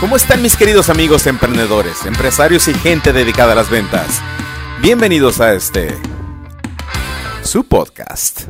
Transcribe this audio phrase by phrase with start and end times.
[0.00, 4.22] ¿Cómo están mis queridos amigos emprendedores, empresarios y gente dedicada a las ventas?
[4.80, 5.88] Bienvenidos a este,
[7.42, 8.44] su podcast.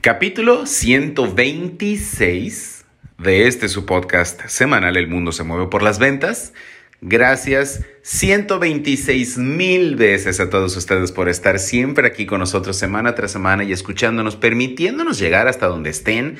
[0.00, 2.84] Capítulo 126
[3.18, 6.52] de este su podcast semanal El Mundo se mueve por las ventas.
[7.00, 13.32] Gracias 126 mil veces a todos ustedes por estar siempre aquí con nosotros semana tras
[13.32, 16.38] semana y escuchándonos, permitiéndonos llegar hasta donde estén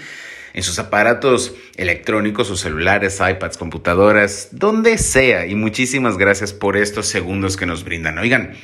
[0.57, 5.47] en sus aparatos electrónicos, sus celulares, iPads, computadoras, donde sea.
[5.47, 8.19] Y muchísimas gracias por estos segundos que nos brindan.
[8.19, 8.55] Oigan,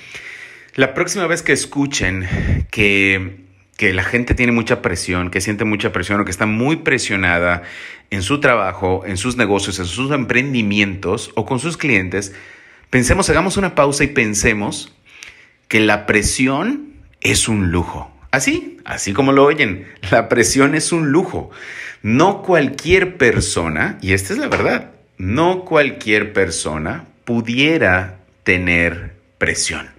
[0.75, 2.27] la próxima vez que escuchen
[2.71, 3.45] que,
[3.77, 7.63] que la gente tiene mucha presión, que siente mucha presión o que está muy presionada
[8.09, 12.35] en su trabajo, en sus negocios, en sus emprendimientos o con sus clientes,
[12.89, 14.95] pensemos, hagamos una pausa y pensemos
[15.69, 18.12] que la presión es un lujo.
[18.33, 21.51] Así, así como lo oyen, la presión es un lujo.
[22.03, 29.91] No cualquier persona, y esta es la verdad, no cualquier persona pudiera tener presión.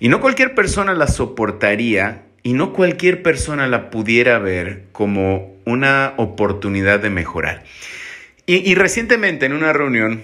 [0.00, 6.14] Y no cualquier persona la soportaría y no cualquier persona la pudiera ver como una
[6.16, 7.62] oportunidad de mejorar.
[8.46, 10.22] Y, y recientemente en una reunión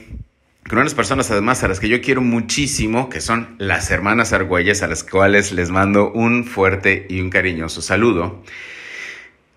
[0.70, 4.84] con unas personas además a las que yo quiero muchísimo, que son las hermanas Argüelles,
[4.84, 8.44] a las cuales les mando un fuerte y un cariñoso saludo.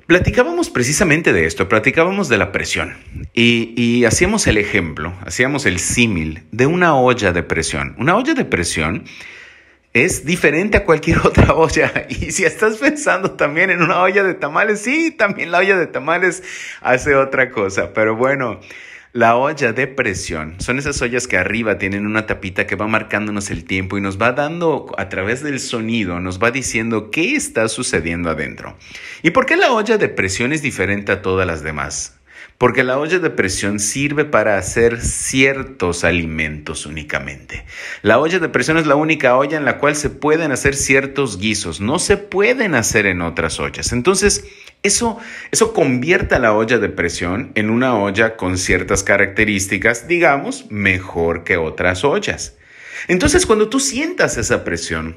[0.07, 2.97] Platicábamos precisamente de esto, platicábamos de la presión
[3.31, 7.95] y, y hacíamos el ejemplo, hacíamos el símil de una olla de presión.
[7.99, 9.03] Una olla de presión
[9.93, 12.07] es diferente a cualquier otra olla.
[12.09, 15.85] Y si estás pensando también en una olla de tamales, sí, también la olla de
[15.85, 16.41] tamales
[16.81, 17.93] hace otra cosa.
[17.93, 18.59] Pero bueno,
[19.13, 23.51] la olla de presión son esas ollas que arriba tienen una tapita que va marcándonos
[23.51, 27.69] el tiempo y nos va dando a través del sonido, nos va diciendo qué está
[27.69, 28.75] sucediendo adentro.
[29.21, 32.17] ¿Y por qué la olla de presión es diferente a todas las demás?
[32.57, 37.65] Porque la olla de presión sirve para hacer ciertos alimentos únicamente.
[38.01, 41.37] La olla de presión es la única olla en la cual se pueden hacer ciertos
[41.37, 43.91] guisos, no se pueden hacer en otras ollas.
[43.91, 44.45] Entonces,
[44.83, 45.17] eso,
[45.51, 51.43] eso convierte a la olla de presión en una olla con ciertas características, digamos, mejor
[51.43, 52.55] que otras ollas.
[53.07, 55.15] Entonces, cuando tú sientas esa presión,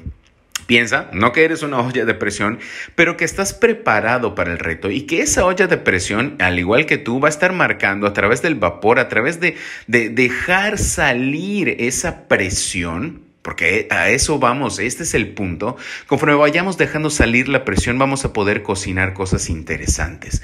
[0.67, 2.59] Piensa, no que eres una olla de presión,
[2.93, 6.85] pero que estás preparado para el reto y que esa olla de presión, al igual
[6.85, 9.55] que tú, va a estar marcando a través del vapor, a través de,
[9.87, 15.77] de dejar salir esa presión, porque a eso vamos, este es el punto.
[16.05, 20.41] Conforme vayamos dejando salir la presión, vamos a poder cocinar cosas interesantes.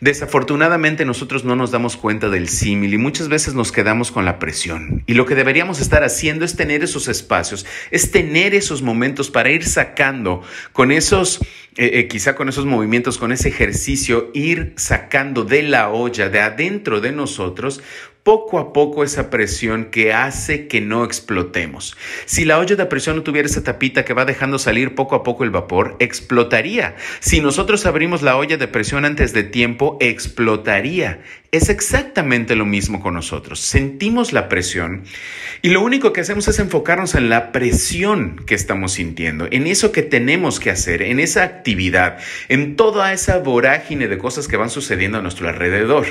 [0.00, 4.38] Desafortunadamente nosotros no nos damos cuenta del símil y muchas veces nos quedamos con la
[4.38, 5.04] presión.
[5.04, 9.50] Y lo que deberíamos estar haciendo es tener esos espacios, es tener esos momentos para
[9.50, 10.42] ir sacando
[10.72, 11.42] con esos,
[11.76, 16.40] eh, eh, quizá con esos movimientos, con ese ejercicio, ir sacando de la olla, de
[16.40, 17.82] adentro de nosotros,
[18.30, 21.96] poco a poco esa presión que hace que no explotemos.
[22.26, 25.24] Si la olla de presión no tuviera esa tapita que va dejando salir poco a
[25.24, 26.94] poco el vapor, explotaría.
[27.18, 31.22] Si nosotros abrimos la olla de presión antes de tiempo, explotaría.
[31.52, 33.58] Es exactamente lo mismo con nosotros.
[33.58, 35.02] Sentimos la presión
[35.62, 39.90] y lo único que hacemos es enfocarnos en la presión que estamos sintiendo, en eso
[39.90, 42.18] que tenemos que hacer, en esa actividad,
[42.48, 46.06] en toda esa vorágine de cosas que van sucediendo a nuestro alrededor.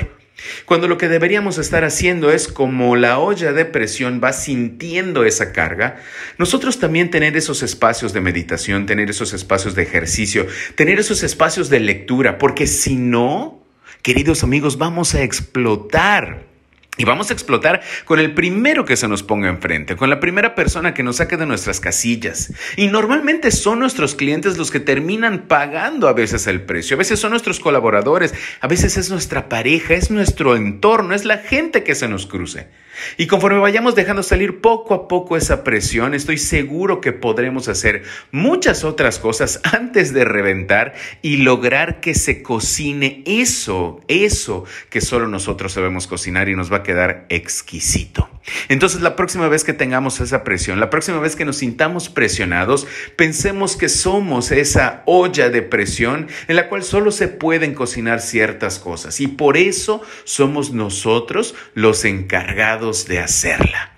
[0.66, 5.52] Cuando lo que deberíamos estar haciendo es como la olla de presión va sintiendo esa
[5.52, 6.00] carga,
[6.36, 11.70] nosotros también tener esos espacios de meditación, tener esos espacios de ejercicio, tener esos espacios
[11.70, 13.59] de lectura, porque si no,
[14.02, 16.50] queridos amigos, vamos a explotar.
[17.00, 20.54] Y vamos a explotar con el primero que se nos ponga enfrente, con la primera
[20.54, 22.52] persona que nos saque de nuestras casillas.
[22.76, 27.18] Y normalmente son nuestros clientes los que terminan pagando a veces el precio, a veces
[27.18, 31.94] son nuestros colaboradores, a veces es nuestra pareja, es nuestro entorno, es la gente que
[31.94, 32.66] se nos cruce.
[33.16, 38.02] Y conforme vayamos dejando salir poco a poco esa presión, estoy seguro que podremos hacer
[38.30, 45.28] muchas otras cosas antes de reventar y lograr que se cocine eso, eso que solo
[45.28, 48.28] nosotros sabemos cocinar y nos va a quedar exquisito.
[48.68, 52.86] Entonces la próxima vez que tengamos esa presión, la próxima vez que nos sintamos presionados,
[53.16, 58.78] pensemos que somos esa olla de presión en la cual solo se pueden cocinar ciertas
[58.78, 63.94] cosas y por eso somos nosotros los encargados de hacerla.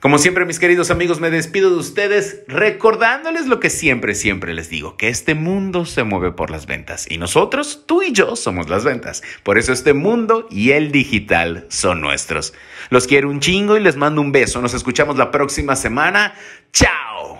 [0.00, 4.70] Como siempre, mis queridos amigos, me despido de ustedes recordándoles lo que siempre, siempre les
[4.70, 8.70] digo, que este mundo se mueve por las ventas y nosotros, tú y yo, somos
[8.70, 9.22] las ventas.
[9.42, 12.54] Por eso este mundo y el digital son nuestros.
[12.88, 14.62] Los quiero un chingo y les mando un beso.
[14.62, 16.32] Nos escuchamos la próxima semana.
[16.72, 17.39] ¡Chao!